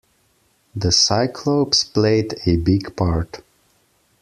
[0.75, 3.43] The cyclopes played a big part.